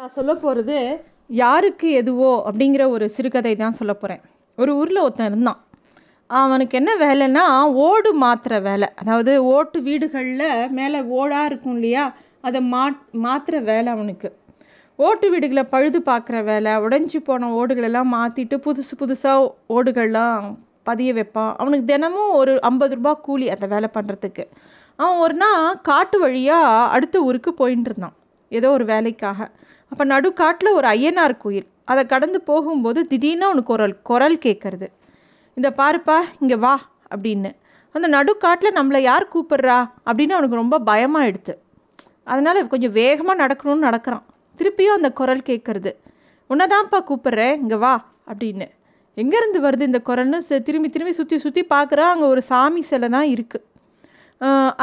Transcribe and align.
நான் 0.00 0.12
சொல்ல 0.16 0.32
போகிறது 0.34 0.76
யாருக்கு 1.40 1.88
எதுவோ 2.00 2.28
அப்படிங்கிற 2.48 2.82
ஒரு 2.92 3.06
சிறுகதை 3.14 3.50
தான் 3.62 3.76
சொல்ல 3.78 3.92
போகிறேன் 3.94 4.22
ஒரு 4.58 4.70
ஊரில் 4.80 5.00
ஒருத்தன் 5.02 5.28
இருந்தான். 5.30 5.58
அவனுக்கு 6.30 6.74
என்ன 6.80 6.92
வேலைன்னா 7.02 7.42
ஓடு 7.86 8.10
மாற்றுற 8.22 8.60
வேலை. 8.68 8.88
அதாவது 9.00 9.32
ஓட்டு 9.54 9.78
வீடுகளில் 9.88 10.46
மேலே 10.78 11.00
ஓடாக 11.18 11.48
இருக்கும் 11.50 11.74
இல்லையா? 11.78 12.04
அதை 12.46 12.60
மா 12.72 12.84
மாற்றுற 13.26 13.60
வேலை 13.70 13.88
அவனுக்கு. 13.96 14.30
ஓட்டு 14.98 15.28
வீடுகளை 15.34 15.64
பழுது 15.74 16.00
பார்க்குற 16.10 16.44
வேலை 16.50 16.74
உடஞ்சி 16.86 17.20
போன 17.28 17.52
ஓடுகளெல்லாம் 17.60 18.12
மாற்றிட்டு 18.16 18.58
புதுசு 18.68 18.96
புதுசாக 19.02 19.52
ஓடுகள்லாம் 19.76 20.46
பதிய 20.90 21.12
வைப்பான் 21.20 21.54
அவனுக்கு 21.60 21.90
தினமும் 21.94 22.34
ஒரு 22.40 22.54
ஐம்பது 22.72 22.96
ரூபா 23.00 23.14
கூலி 23.28 23.48
அந்த 23.56 23.68
வேலை 23.76 23.90
பண்ணுறதுக்கு 23.98 24.46
அவன் 24.98 25.22
ஒரு 25.26 25.36
நாள் 25.44 25.80
காட்டு 25.90 26.18
வழியாக 26.26 26.86
அடுத்த 26.96 27.26
ஊருக்கு 27.30 27.52
போயின்னு 27.62 27.88
இருந்தான். 27.90 28.16
ஏதோ 28.52 28.70
ஒரு 28.76 28.84
வேலைக்காக. 28.84 29.40
அப்போ 29.92 30.04
நடுக்காட்டில் 30.12 30.76
ஒரு 30.78 30.86
ஐயனார் 30.96 31.34
கோயில். 31.44 31.68
அதை 31.90 32.02
கடந்து 32.12 32.38
போகும்போது 32.50 33.00
திடீர்னு 33.12 33.46
அவனுக்கு 33.48 33.72
ஒரு 33.76 33.86
குரல் 34.10 34.36
கேட்குறது 34.46 34.88
இந்த 35.56 35.68
பாருப்பா 35.80 36.18
இங்கே 36.42 36.58
வா 36.64 36.74
அப்படின்னு. 37.14 37.50
அந்த 37.94 38.06
நடுக்காட்டில் 38.16 38.76
நம்மளை 38.78 39.00
யார் 39.10 39.32
கூப்பிட்றா? 39.34 39.78
அப்படின்னு 40.08 40.36
அவனுக்கு 40.36 40.60
ரொம்ப 40.62 40.76
பயமாக 40.90 41.28
எடுத்து 41.30 41.54
அதனால் 42.32 42.68
கொஞ்சம் 42.72 42.94
வேகமாக 43.00 43.40
நடக்கணும்னு 43.42 43.86
நடக்கிறான். 43.88 44.24
திருப்பியும் 44.58 44.96
அந்த 44.98 45.08
குரல் 45.20 45.48
கேட்குறது 45.48 45.92
உன்னதான்ப்பா 46.50 46.98
கூப்பிட்றேன் 47.08 47.56
இங்கே 47.62 47.78
வா 47.84 47.94
அப்படின்னு. 48.30 48.66
எங்கேருந்து 49.16 49.60
வருது 49.64 49.88
இந்த 49.90 50.00
குரல்னு 50.08 50.38
திரும்பி 50.68 50.88
திரும்பி 50.94 51.14
சுற்றி 51.18 51.36
சுற்றி 51.44 51.62
பார்க்குறான் 51.74 52.12
அங்கே 52.14 52.26
ஒரு 52.34 52.42
சாமி 52.50 52.82
சிலை 52.90 53.08
தான் 53.16 53.28
இருக்குது 53.34 53.66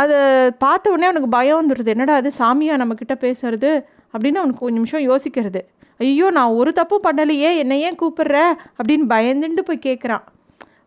அதை 0.02 0.17
பார்த்த 0.63 0.91
உடனே 0.94 1.08
அவனுக்கு 1.09 1.30
பயம் 1.35 1.59
வந்துடுது 1.59 1.94
என்னடா 1.94 2.16
அது 2.21 2.30
சாமியாக 2.41 2.80
நம்மக்கிட்ட 2.81 3.16
பேசுறது? 3.25 3.71
அப்படின்னு 4.13 4.39
அவனுக்கு 4.41 4.63
கொஞ்சம் 4.63 4.79
நிமிஷம் 4.81 5.05
யோசிக்கிறது. 5.09 5.61
ஐயோ 5.99 6.27
நான் 6.38 6.57
ஒரு 6.61 6.71
தப்பும் 6.79 7.05
பண்ணலையே 7.05 7.52
என்னை 7.61 7.77
ஏன் 7.88 7.99
கூப்பிடுற? 8.02 8.38
அப்படின்னு 8.80 9.05
பயந்துட்டு 9.13 9.63
போய் 9.69 9.86
கேட்குறான் 9.86 10.25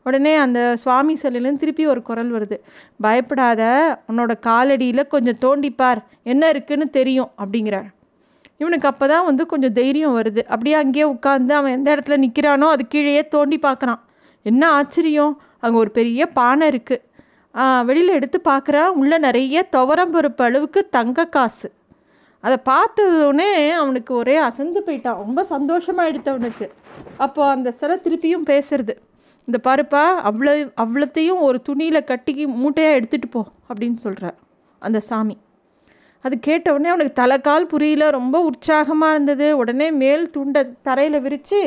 உடனே 0.09 0.33
அந்த 0.43 0.59
சுவாமி 0.83 1.15
சிலையிலேருந்து 1.23 1.63
திருப்பி 1.63 1.85
ஒரு 1.93 2.01
குரல் 2.09 2.31
வருது. 2.37 2.57
பயப்படாத 3.05 3.63
உன்னோட 4.11 4.33
காலடியில் 4.47 5.11
கொஞ்சம் 5.15 5.41
தோண்டிப்பார். 5.45 6.01
என்ன 6.33 6.43
இருக்குன்னு 6.53 6.87
தெரியும் 6.99 7.31
அப்படிங்கிறார். 7.43 7.89
இவனுக்கு 8.63 8.89
அப்போ 8.91 9.07
தான் 9.13 9.27
வந்து 9.29 9.43
கொஞ்சம் 9.51 9.75
தைரியம் 9.79 10.17
வருது. 10.19 10.43
அப்படியே 10.53 10.77
அங்கேயே 10.83 11.07
உட்காந்து 11.15 11.53
அவன் 11.59 11.77
எந்த 11.79 11.89
இடத்துல 11.95 12.17
நிற்கிறானோ 12.25 12.69
அது 12.77 12.83
கீழேயே 12.95 13.23
தோண்டி 13.35 13.59
பார்க்குறான். 13.67 14.01
என்ன 14.47 14.63
ஆச்சரியம் 14.79 15.35
அங்கே 15.65 15.79
ஒரு 15.83 15.91
பெரிய 15.99 16.27
பானை 16.39 16.67
இருக்குது 16.73 17.05
வெளியில் 17.89 18.17
எடுத்து 18.19 18.39
பார்க்குறான் 18.51 18.91
உள்ளே 19.01 19.17
நிறைய 19.27 19.63
துவரம்பருப்பு 19.77 20.45
அளவுக்கு 20.49 20.81
தங்க 20.97 21.29
காசு. 21.37 21.69
அதை 22.45 22.57
பார்த்ததுனே 22.69 23.51
அவனுக்கு 23.81 24.13
ஒரே 24.15 24.37
அசந்து 24.49 24.81
போயிட்டான். 24.87 25.21
ரொம்ப 25.25 25.41
சந்தோஷமாயிடுத்து 25.51 26.31
அவனுக்கு. 26.35 26.67
அப்போ 27.25 27.43
அந்த 27.55 27.71
சிலை 27.81 27.97
திருப்பியும் 28.05 28.47
பேசுறது. 28.53 28.95
இந்த 29.49 29.59
பருப்பா 29.69 30.03
அவ்வளோ 30.29 30.53
அவ்வளோத்தையும் 30.83 31.41
ஒரு 31.47 31.59
துணியில் 31.69 32.09
கட்டிக்கி 32.11 32.45
மூட்டையாக 32.63 32.99
எடுத்துகிட்டு 32.99 33.29
போ 33.31 33.43
அப்படின்னு 33.69 33.99
சொல்கிறார் 34.07 34.37
அந்த 34.83 34.99
சாமி. 35.09 35.37
அது 36.25 36.35
கேட்ட 36.39 36.67
உடனே 36.73 36.91
அவனுக்கு 36.93 37.15
தலைக்கால் 37.23 37.71
புரியல. 37.73 38.09
ரொம்ப 38.11 38.37
உற்சாகமாக 38.49 39.15
இருந்தது. 39.15 39.47
உடனே 39.57 39.89
மேல் 40.03 40.25
துண்டை 40.31 40.63
தரையில் 40.89 41.23
விரித்து 41.27 41.61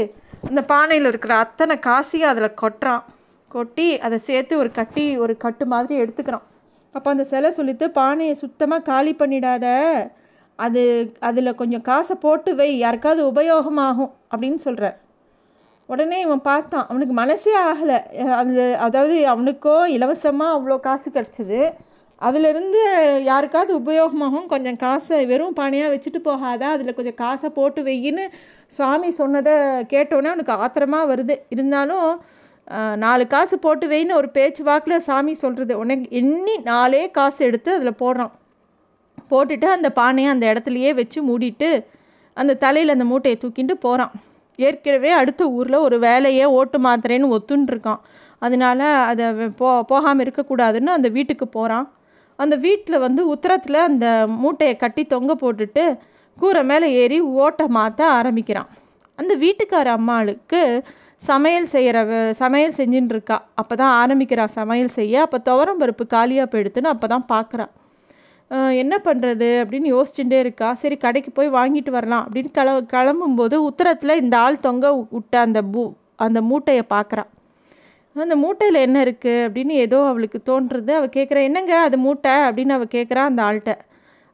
அந்த 0.50 0.62
பானையில் 0.74 1.10
இருக்கிற 1.12 1.34
அத்தனை 1.36 1.76
காசையும் 1.90 2.32
அதில் 2.32 2.58
கொட்டுறான். 2.62 3.04
கொட்டி 3.52 3.88
அதை 4.06 4.18
சேர்த்து 4.30 4.54
ஒரு 4.58 4.72
கட்டி 4.80 5.06
ஒரு 5.24 5.34
கட்டு 5.38 5.66
மாதிரி 5.74 5.96
எடுத்துக்கிறான். 6.04 6.46
அப்போ 6.96 7.10
அந்த 7.12 7.24
சிலை 7.32 7.52
சொல்லிட்டு 7.52 7.86
பானையை 8.02 8.36
சுத்தமாக 8.44 8.88
காலி 8.92 9.14
பண்ணிடாத. 9.20 9.66
அது 10.59 10.82
அதில் 11.28 11.58
கொஞ்சம் 11.62 11.86
காசை 11.90 12.16
போட்டு 12.26 12.52
வை 12.59 12.68
யாருக்காவது 12.78 13.22
உபயோகமாகும் 13.32 14.12
அப்படின்னு 14.32 14.59
சொல்கிறார் 14.66 14.98
உடனே 15.90 16.18
இவன் 16.26 16.44
பார்த்தான் 16.50 16.86
அவனுக்கு 16.90 17.16
மனசே 17.22 17.54
ஆகலை. 17.70 17.98
அது 18.42 18.64
அதாவது 18.86 19.16
அவனுக்கோ 19.31 19.74
இலவசமாக 19.96 20.56
அவ்வளோ 20.58 20.78
காசு 20.86 21.08
கிடச்சிது. 21.16 21.59
அதிலிருந்து 22.22 22.81
யாருக்காவது 23.30 23.72
உபயோகமாகும் 23.80 24.47
கொஞ்சம் 24.53 24.78
காசை 24.84 25.18
வெறும் 25.31 25.58
பானையாக 25.59 25.91
வச்சுட்டு 25.94 26.19
போகாதா 26.28 26.68
அதில் 26.75 26.97
கொஞ்சம் 27.00 27.20
காசை 27.24 27.50
போட்டு 27.58 27.81
வெயின்னு 27.90 28.25
சுவாமி 28.78 29.09
சொன்னதை 29.20 29.56
கேட்டோன்னே 29.94 30.31
அவனுக்கு 30.34 30.56
ஆத்திரமாக 30.66 31.09
வருது. 31.12 31.35
இருந்தாலும் 31.56 32.08
நாலு 33.03 33.24
காசு 33.34 33.56
போட்டு 33.66 33.85
வைன்னு 33.94 34.20
ஒரு 34.22 34.30
பேச்சு 34.38 34.64
வாக்கில் 34.70 35.06
சாமி 35.09 35.34
சொல்கிறது 35.44 35.74
உனக்கு 35.84 36.08
எண்ணி 36.22 36.56
நாலே 36.72 37.03
காசு 37.18 37.40
எடுத்து 37.50 37.72
அதில் 37.78 38.02
போடுறான். 38.03 38.34
போட்டுட்டு 39.34 39.68
அந்த 39.68 39.90
பானையை 39.90 40.30
அந்த 40.32 40.46
இடத்துலையே 40.54 40.92
வச்சு 40.94 41.20
மூடிட்டு 41.30 41.70
அந்த 42.34 42.58
தலையில் 42.58 42.90
அந்த 42.90 43.06
மூட்டையை 43.06 43.38
தூக்கிட்டு 43.44 43.76
போகிறான் 43.80 44.14
ஏற்கனவே 44.60 45.12
அடுத்த 45.12 45.44
ஊரில் 45.50 45.84
ஒரு 45.84 46.00
வேலையை 46.00 46.46
ஓட்டு 46.60 46.78
மாத்திரேன்னு 46.80 47.34
ஒத்துன்ட்ருக்கான் 47.38 48.02
அதனால் 48.42 48.82
அதனால 48.84 48.84
அதை 49.10 49.48
போ 49.60 49.68
போகாமல் 49.84 50.24
இருக்கக்கூடாதுன்னு 50.26 50.92
அந்த 50.96 51.10
வீட்டுக்கு 51.10 51.46
போகிறான் 51.48 51.86
அந்த 52.40 52.56
வீட்டில் 52.56 52.98
வந்து 53.00 53.22
உத்தரத்தில் 53.34 53.80
அந்த 53.90 54.08
மூட்டையை 54.28 54.76
கட்டி 54.78 55.04
தொங்க 55.06 55.34
போட்டுட்டு 55.34 55.84
கூரை 56.38 56.62
மேலே 56.64 56.88
ஏறி 57.02 57.18
ஓட்டை 57.44 57.66
மாற்ற 57.68 58.02
ஆரம்பிக்கிறான். 58.10 58.70
அந்த 59.20 59.34
வீட்டுக்கார 59.36 59.88
அம்மாளுக்கு 59.98 60.62
சமையல் 61.22 61.68
செய்கிற 61.74 61.98
சமையல் 62.34 62.78
செஞ்சுன்னு 62.78 63.14
இருக்கா. 63.16 63.38
அப்போ 63.56 63.74
தான் 63.76 63.94
ஆரம்பிக்கிறான் 64.02 64.56
சமையல் 64.60 64.96
செய்ய. 65.00 65.22
அப்போ 65.22 65.38
துவரம் 65.50 65.82
பருப்பு 65.82 66.06
காலியாக 66.08 66.48
போயிடுத்துன்னு 66.54 66.94
அப்போ 66.94 67.08
தான் 67.08 67.28
பார்க்குறான் 67.30 67.72
என்ன 68.81 68.96
பண்ணுறது 69.03 69.50
அப்படின்னு 69.62 69.90
யோசிச்சுட்டே 69.96 70.40
இருக்கா. 70.46 70.74
சரி 70.74 70.97
கடைக்கு 70.97 71.31
போய் 71.31 71.50
வாங்கிட்டு 71.50 71.90
வரலாம். 71.90 72.25
அப்படின்னு 72.28 72.52
கிள 72.58 72.74
கிளம்பும்போது 72.94 73.56
உத்தரத்தில் 73.69 74.19
இந்த 74.24 74.36
ஆள் 74.38 74.64
தொங்க 74.68 74.91
விட்ட 75.16 75.40
அந்த 75.40 75.62
பூ 75.74 75.84
அந்த 76.25 76.40
மூட்டையை 76.41 76.84
பார்க்குறா 76.96 77.24
அந்த 78.16 78.36
மூட்டையில் 78.36 78.84
என்ன 78.86 78.97
இருக்குது 79.03 79.44
அப்படின்னு 79.46 79.74
ஏதோ 79.86 80.00
அவளுக்கு 80.09 80.40
தோன்றுறது. 80.50 80.91
அவள் 81.00 81.16
கேட்குறா 81.16 81.41
என்னங்க 81.50 81.74
அது 81.80 81.97
மூட்டை? 81.97 82.34
அப்படின்னு 82.47 82.75
அவள் 82.78 82.94
கேட்குறா 82.96 83.22
அந்த 83.30 83.41
ஆள்கிட்ட. 83.44 83.74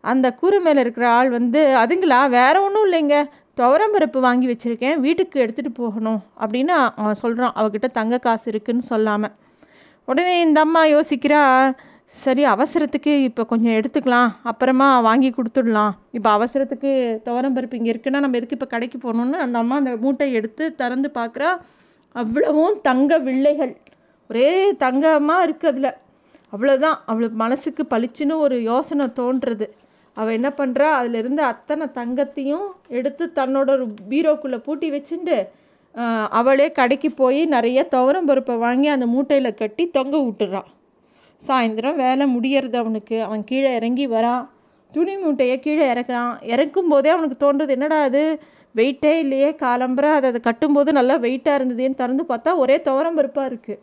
அந்த 0.03 0.27
கூரை 0.39 0.59
மேலே 0.59 0.79
இருக்கிற 0.79 1.05
ஆள் 1.09 1.29
வந்து 1.29 1.61
அதுங்களா 1.83 2.19
வேற 2.29 2.55
ஒன்றும் 2.61 2.85
இல்லைங்க. 2.87 3.15
துவரம்பருப்பு 3.57 4.19
வாங்கி 4.19 4.47
வச்சுருக்கேன். 4.51 4.97
வீட்டுக்கு 5.05 5.37
எடுத்துகிட்டு 5.45 5.73
போகணும். 5.73 6.19
அப்படின்னு 6.41 6.73
அவன் 7.01 7.21
சொல்கிறான் 7.23 7.55
அவகிட்ட 7.55 7.87
தங்க 7.99 8.17
காசு 8.17 8.45
இருக்குன்னு 8.51 8.85
சொல்லாமல் 8.93 9.35
உடனே 10.07 10.35
இந்த 10.39 10.59
அம்மா 10.65 10.81
யோசிக்கிறா 10.85 11.41
சரி 12.15 12.43
அவசரத்துக்கு 12.53 13.11
இப்போ 13.27 13.43
கொஞ்சம் 13.49 13.75
எடுத்துக்கலாம். 13.79 14.29
அப்புறமா 14.51 14.87
வாங்கி 15.07 15.29
கொடுத்துடலாம். 15.35 15.93
இப்போ 16.17 16.29
அவசரத்துக்கு 16.37 16.91
துவரம் 17.25 17.55
பருப்பு 17.55 17.77
இங்கே 17.79 17.91
இருக்குன்னா 17.93 18.21
நம்ம 18.23 18.37
எதுக்கு 18.39 18.57
இப்போ 18.57 18.69
கடைக்கு 18.73 18.97
போகணுன்னு 19.03 19.37
அந்த 19.45 19.57
அம்மா 19.63 19.75
அந்த 19.81 19.91
மூட்டையை 20.03 20.33
எடுத்து 20.39 20.63
திறந்து 20.81 21.09
பார்க்குறா 21.19 21.49
அவ்வளவும் 22.15 22.77
தங்க 22.87 23.11
வில்லைகள். 23.27 23.73
ஒரே 24.29 24.49
தங்கமாக 24.83 25.45
இருக்குது 25.47 25.71
அதில். 25.71 25.91
அவ்வளோதான் 26.53 26.97
அவளுக்கு 27.11 27.37
மனசுக்கு 27.43 27.83
பளிச்சுன்னு 27.93 28.35
ஒரு 28.45 28.55
யோசனை 28.71 29.05
தோன்றுறது. 29.19 29.67
அவள் 30.17 30.37
என்ன 30.39 30.49
பண்ணுறா 30.59 30.87
அதிலிருந்து 30.99 31.41
அத்தனை 31.51 31.85
தங்கத்தையும் 31.99 32.67
எடுத்து 32.97 33.25
தன்னோட 33.39 33.69
ஒரு 33.77 33.85
பீரோக்குள்ளே 34.11 34.59
பூட்டி 34.65 34.87
வச்சுட்டு 34.95 35.37
அவளே 36.39 36.67
கடைக்கு 36.79 37.09
போய் 37.21 37.41
நிறைய 37.55 37.79
துவரம் 37.93 38.27
பருப்பை 38.29 38.55
வாங்கி 38.65 38.89
அந்த 38.95 39.05
மூட்டையில் 39.13 39.57
கட்டி 39.61 39.83
தொங்க 39.97 40.15
விட்டுறான் 40.25 40.67
சாயந்தரம் 41.47 41.99
வேலை 42.03 42.25
முடியறது 42.35 42.75
அவனுக்கு. 42.75 43.17
அவன் 43.21 43.43
கீழே 43.43 43.69
இறங்கி 43.75 44.05
வரான். 44.07 44.43
துணி 44.93 45.13
மூட்டையை 45.17 45.59
கீழே 45.59 45.85
இறக்குறான். 45.93 46.33
இறக்கும் 46.53 46.87
போதே 46.87 47.09
அவனுக்கு 47.09 47.37
தோன்றுறது 47.43 47.75
என்னடா 47.77 47.99
அது? 48.01 48.23
வெயிட்டே 48.75 49.11
இல்லையே 49.23 49.49
காலம்புற. 49.61 50.05
அதை 50.17 50.27
அதை 50.31 50.41
கட்டும்போது 50.47 50.91
நல்லா 50.99 51.15
வெயிட்டாக 51.17 51.59
இருந்ததுன்னு 51.59 51.99
திறந்து 52.01 52.23
பார்த்தா 52.31 52.51
ஒரே 52.63 52.75
துவரம் 52.87 53.17
பருப்பாக 53.19 53.49
இருக்குது 53.51 53.79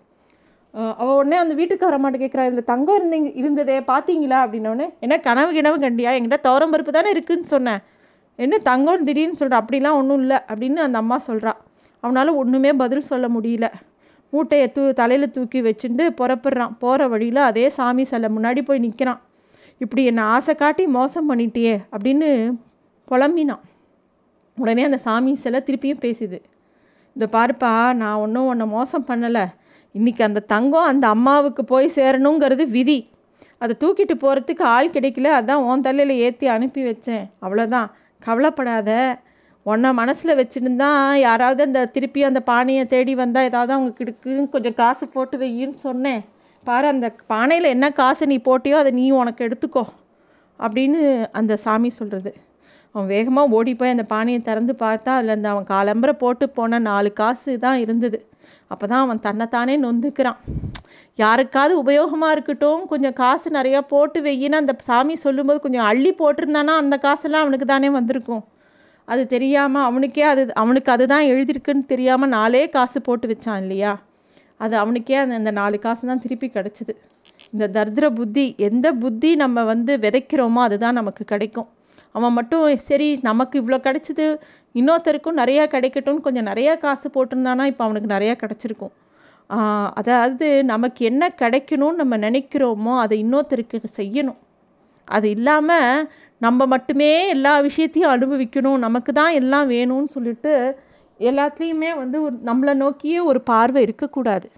அவள் 1.00 1.16
உடனே 1.18 1.36
அந்த 1.36 1.54
வீட்டுக்கார 1.54 1.96
மாட்ட 2.00 2.16
கேட்குறா 2.22 2.46
இதில் 2.48 2.68
தங்கம் 2.70 2.96
இருந்தீங்க 2.98 3.28
இருந்ததே 3.40 3.76
பார்த்தீங்களா 3.90 4.38
அப்படின்னோடனே 4.44 4.86
என்ன 5.04 5.14
கனவு 5.26 5.50
கிணவு 5.56 5.76
கண்டியா? 5.84 6.10
என்கிட்ட 6.16 6.38
துவரம் 6.46 6.72
பருப்பு 6.72 6.92
தானே 6.96 7.10
இருக்குதுன்னு 7.12 7.52
சொன்னேன் 7.54 7.80
என்ன 8.38 8.58
தங்கம்னு 8.70 9.06
திடீர்னு 9.08 9.40
சொல்கிற 9.40 9.60
அப்படிலாம் 9.60 9.98
ஒன்றும் 10.00 10.22
இல்லை. 10.24 10.38
அப்படின்னு 10.52 10.80
அந்த 10.86 10.98
அம்மா 10.98 11.16
சொல்கிறா 11.28 11.52
அவனால் 12.04 12.38
ஒன்றுமே 12.40 12.72
பதில் 12.82 13.08
சொல்ல 13.10 13.26
முடியல. 13.28 13.68
மூட்டையை 14.30 14.72
தூ 14.72 14.92
தலையில் 14.92 15.30
தூக்கி 15.30 15.60
வச்சுட்டு 15.62 16.04
புறப்படுறான். 16.20 16.74
போகிற 16.78 17.08
வழியில் 17.08 17.42
அதே 17.50 17.68
சாமி 17.68 18.04
சிலை 18.04 18.28
முன்னாடி 18.36 18.62
போய் 18.62 18.78
நிற்கிறான் 18.78 19.20
இப்படி 19.78 20.04
என்னை 20.04 20.22
ஆசை 20.22 20.54
காட்டி 20.54 20.86
மோசம் 20.86 21.28
பண்ணிட்டியே 21.30 21.74
அப்படின்னு 21.92 22.58
புலம்பினான். 23.08 23.64
உடனே 24.56 24.82
அந்த 24.82 24.96
சாமி 24.96 25.34
சிலை 25.34 25.60
திருப்பியும் 25.60 26.02
பேசுது. 26.04 26.38
இந்த 27.16 27.26
பாருப்பா 27.32 27.92
நான் 27.94 28.14
ஒன்றும் 28.14 28.46
ஒன்றை 28.46 28.68
மோசம் 28.68 29.06
பண்ணலை. 29.08 29.44
இன்றைக்கி 29.94 30.22
அந்த 30.22 30.40
தங்கம் 30.40 30.88
அந்த 30.92 31.08
அம்மாவுக்கு 31.08 31.64
போய் 31.64 31.92
சேரணுங்கிறது 31.94 32.64
விதி. 32.68 33.10
அதை 33.58 33.76
தூக்கிட்டு 33.80 34.14
போகிறதுக்கு 34.22 34.62
ஆள் 34.62 34.90
கிடைக்கல. 34.90 35.28
அதான் 35.40 35.64
உன் 35.68 35.80
தலையில் 35.80 36.16
ஏற்றி 36.16 36.46
அனுப்பி 36.46 36.82
வச்சேன். 36.84 37.24
அவ்வளோதான் 37.42 37.88
கவலைப்படாத. 38.18 38.90
உன்னை 39.70 39.90
மனசில் 40.00 40.38
வச்சுருந்தா 40.40 40.88
யாராவது 41.26 41.60
அந்த 41.68 41.80
திருப்பி 41.94 42.20
அந்த 42.28 42.40
பானையை 42.50 42.82
தேடி 42.92 43.12
வந்தால் 43.20 43.48
ஏதாவது 43.50 43.72
அவங்க 43.76 43.92
கிடுக்குன்னு 44.00 44.52
கொஞ்சம் 44.54 44.76
காசு 44.80 45.04
போட்டு 45.14 45.36
வையின்னு 45.42 45.78
சொன்னேன். 45.86 46.20
பாரு 46.66 46.86
அந்த 46.92 47.06
பானையில் 47.32 47.72
என்ன 47.74 47.86
காசு 48.00 48.26
நீ 48.32 48.36
போட்டியோ 48.48 48.76
அதை 48.82 48.92
நீ 49.00 49.06
உனக்கு 49.20 49.40
எடுத்துக்கோ 49.46 49.84
அப்படின்னு 50.60 51.00
அந்த 51.40 51.52
சாமி 51.64 51.90
சொல்கிறது 51.98 52.30
அவன் 52.94 53.10
வேகமாக 53.14 53.54
ஓடி 53.56 53.72
போய் 53.80 53.94
அந்த 53.94 54.04
பானையை 54.12 54.40
திறந்து 54.48 54.74
பார்த்தா 54.84 55.10
அதில் 55.18 55.34
அந்த 55.34 55.48
அவன் 55.54 55.70
காலம்பரை 55.74 56.14
போட்டு 56.22 56.44
போன 56.58 56.78
நாலு 56.86 57.10
காசு 57.20 57.52
தான் 57.64 57.78
இருந்தது. 57.84 58.18
அப்போ 58.72 58.84
தான் 58.92 59.02
அவன் 59.06 59.24
தன்னைத்தானே 59.26 59.74
நொந்துக்கிறான். 59.82 60.38
யாருக்காவது 61.18 61.74
உபயோகமாக 61.82 62.34
இருக்கட்டும் 62.36 62.82
கொஞ்சம் 62.92 63.16
காசு 63.22 63.48
நிறையா 63.58 63.80
போட்டு 63.92 64.20
வையின்னு 64.26 64.60
அந்த 64.62 64.74
சாமி 64.88 65.14
சொல்லும்போது 65.24 65.60
கொஞ்சம் 65.64 65.86
அள்ளி 65.90 66.12
போட்டிருந்தானா 66.20 66.74
அந்த 66.82 66.96
காசெல்லாம் 67.06 67.44
அவனுக்கு 67.44 67.68
தானே 67.74 67.90
வந்திருக்கும். 67.98 68.44
அது 69.08 69.22
தெரியாமல் 69.34 69.86
அவனுக்கே 69.88 70.24
அது 70.32 70.42
அவனுக்கு 70.62 70.90
அதுதான் 70.94 71.28
எழுதியிருக்குன்னு 71.32 71.84
தெரியாமல் 71.92 72.32
நாலே 72.36 72.62
காசு 72.76 72.98
போட்டு 73.08 73.26
வச்சான் 73.32 73.60
இல்லையா? 73.64 73.92
அது 74.60 74.74
அவனுக்கே 74.82 75.16
அந்த 75.22 75.34
அந்த 75.40 75.50
நாலு 75.60 75.76
காசு 75.84 76.02
தான் 76.10 76.22
திருப்பி 76.24 76.48
கிடச்சிது. 76.56 76.92
இந்த 77.54 77.64
தர்திர 77.76 78.06
புத்தி 78.18 78.44
எந்த 78.68 78.86
புத்தி 79.02 79.30
நம்ம 79.42 79.64
வந்து 79.72 79.92
விதைக்கிறோமோ 80.04 80.60
அதுதான் 80.68 80.98
நமக்கு 81.00 81.24
கிடைக்கும். 81.32 81.68
அவன் 82.14 82.36
மட்டும் 82.38 82.64
சரி 82.90 83.08
நமக்கு 83.28 83.56
இவ்வளோ 83.62 83.78
கிடச்சிது 83.86 84.26
இன்னொருத்தருக்கும் 84.74 85.40
நிறையா 85.42 85.64
கிடைக்கட்டும்னு 85.74 86.26
கொஞ்சம் 86.26 86.48
நிறையா 86.50 86.72
காசு 86.84 87.08
போட்டிருந்தானா 87.16 87.64
இப்போ 87.72 87.82
அவனுக்கு 87.86 88.10
நிறையா 88.16 88.34
கிடச்சிருக்கும். 88.42 88.94
அதாவது 90.00 90.46
நமக்கு 90.72 91.00
என்ன 91.10 91.24
கிடைக்கணும்னு 91.42 92.00
நம்ம 92.02 92.14
நினைக்கிறோமோ 92.26 92.94
அதை 93.04 93.16
இன்னொருத்தருக்கு 93.24 93.78
செய்யணும். 94.00 94.40
அது 95.08 95.26
இல்லாமல் 95.36 96.06
நம்ம 96.40 96.66
மட்டுமே 96.72 97.10
எல்லா 97.34 97.52
விஷயத்தையும் 97.66 98.12
அனுபவிக்கணும் 98.14 98.82
நமக்கு 98.86 99.10
தான் 99.18 99.34
எல்லாம் 99.40 99.66
வேணும்னு 99.74 100.10
சொல்லிட்டு 100.16 100.52
எல்லாத்துலேயுமே 101.20 101.90
வந்து 102.00 102.16
ஒரு 102.26 102.36
நம்மளை 102.48 102.72
நோக்கியே 102.82 103.20
ஒரு 103.30 103.40
பார்வை 103.50 103.82
இருக்கக்கூடாது. 103.86 104.48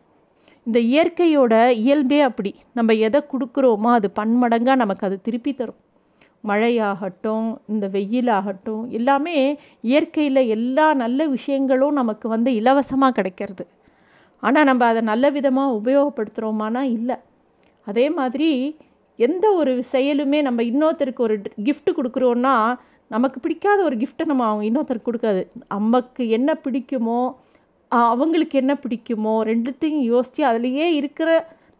இந்த 0.66 0.78
இயற்கையோட 0.92 1.54
இயல்பே 1.82 2.18
அப்படி. 2.28 2.50
நம்ம 2.78 2.94
எதை 3.08 3.20
கொடுக்குறோமோ 3.32 3.90
அது 3.98 4.08
பன்மடங்காக 4.18 4.80
நமக்கு 4.82 5.06
அது 5.08 5.16
திருப்பி 5.26 5.52
தரும். 5.60 5.78
மழையாகட்டும் 6.48 7.46
இந்த 7.72 7.86
வெயிலாகட்டும் 7.94 8.82
எல்லாமே 8.98 9.36
இயற்கையில் 9.90 10.42
எல்லா 10.56 10.86
நல்ல 11.04 11.20
விஷயங்களும் 11.36 11.98
நமக்கு 12.00 12.26
வந்து 12.34 12.50
இலவசமாக 12.60 13.16
கிடைக்கிறது. 13.18 13.64
ஆனால் 14.42 14.68
நம்ம 14.70 14.82
அதை 14.90 15.00
நல்ல 15.12 15.30
விதமாக 15.36 15.76
உபயோகப்படுத்துகிறோமானா 15.78 16.82
இல்லை. 16.96 17.16
அதே 17.86 18.06
மாதிரி 18.18 18.50
எந்த 19.26 19.46
ஒரு 19.60 19.72
செயலுமே 19.92 20.38
நம்ம 20.48 20.62
இன்னொருத்தருக்கு 20.70 21.22
ஒரு 21.26 21.36
கிஃப்ட் 21.66 21.90
கொடுக்குறோன்னா 21.98 22.54
நமக்கு 23.14 23.38
பிடிக்காத 23.44 23.78
ஒரு 23.88 23.96
கிஃப்ட்டை 24.00 24.24
நம்ம 24.30 24.46
அவங்க 24.48 24.64
இன்னொருத்தருக்கு 24.68 25.10
கொடுக்காது. 25.10 25.42
நமக்கு 25.74 26.22
என்ன 26.36 26.50
பிடிக்குமோ 26.64 27.20
அவங்களுக்கு 27.92 28.56
என்ன 28.62 28.72
பிடிக்குமோ 28.84 29.34
ரெண்டுத்தையும் 29.50 30.04
யோசித்து 30.12 30.42
அதுலேயே 30.50 30.86
இருக்கிற 31.00 31.30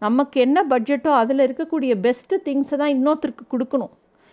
நமக்கு 0.05 0.37
என்ன 0.47 0.59
பட்ஜெட்டோ 0.73 1.11
அதில் 1.21 1.45
இருக்கக்கூடிய 1.47 1.93
பெஸ்ட்டு 2.05 2.37
திங்ஸை 2.47 2.77
தான் 2.83 2.93
இன்னொருத்தருக்கு 2.97 3.45
கொடுக்கணும். 3.55 3.93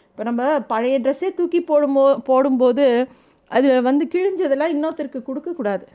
இப்போ 0.09 0.23
நம்ம 0.29 0.41
பழைய 0.71 0.97
ட்ரெஸ்ஸே 1.05 1.29
தூக்கி 1.39 1.59
போடும்போ 1.71 2.03
போடும்போது 2.29 2.85
அதில் 3.51 3.85
வந்து 3.89 4.03
கிழிஞ்சதெல்லாம் 4.13 4.73
இன்னொருத்தருக்கு 4.75 5.21
கொடுக்கக்கூடாது. 5.29 5.85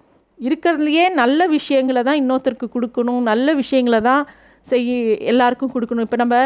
இருக்கிறதுலையே 0.47 1.05
நல்ல 1.21 1.47
விஷயங்களை 1.57 2.03
தான் 2.09 2.21
இன்னொருத்தருக்கு 2.23 2.69
கொடுக்கணும். 2.77 3.23
நல்ல 3.31 3.55
விஷயங்களை 3.63 4.01
தான் 4.11 4.23
செய் 4.67 4.91
எல்லாருக்கும் 5.33 5.73
கொடுக்கணும். 5.75 6.07
இப்போ 6.09 6.19
நம்ம 6.23 6.37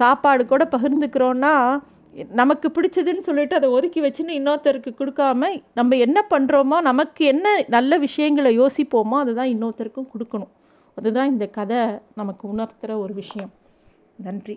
சாப்பாடு 0.00 0.42
கூட 0.52 0.64
பகிர்ந்துக்கிறோன்னா 0.74 1.54
நமக்கு 2.40 2.68
பிடிச்சதுன்னு 2.76 3.26
சொல்லிட்டு 3.26 3.58
அதை 3.58 3.68
ஒதுக்கி 3.76 4.00
வச்சுன்னு 4.04 4.38
இன்னொருத்தருக்கு 4.38 4.90
கொடுக்காம 5.00 5.50
நம்ம 5.78 5.96
என்ன 6.06 6.18
பண்ணுறோமோ 6.32 6.78
நமக்கு 6.90 7.24
என்ன 7.32 7.48
நல்ல 7.76 7.98
விஷயங்களை 8.06 8.52
யோசிப்போமோ 8.60 9.18
அதுதான் 9.24 9.52
இன்னொருத்தருக்கும் 9.54 10.10
கொடுக்கணும். 10.14 10.52
அதுதான் 10.98 11.30
இந்த 11.32 11.46
கதை 11.58 11.82
நமக்கு 12.20 12.44
உணர்த்துகிற 12.54 12.92
ஒரு 13.04 13.14
விஷயம். 13.22 13.52
நன்றி. 14.26 14.56